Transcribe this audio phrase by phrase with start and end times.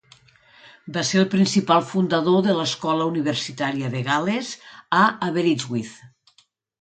[0.93, 4.55] Va ser el principal fundador de l'escola universitari de Gal·les
[5.01, 5.93] a Aberystwyth.